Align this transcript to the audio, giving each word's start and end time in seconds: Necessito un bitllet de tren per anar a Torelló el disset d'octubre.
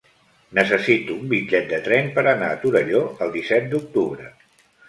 Necessito 0.59 1.17
un 1.23 1.27
bitllet 1.33 1.69
de 1.75 1.79
tren 1.89 2.09
per 2.17 2.25
anar 2.33 2.49
a 2.55 2.57
Torelló 2.65 3.05
el 3.27 3.33
disset 3.39 3.73
d'octubre. 3.75 4.31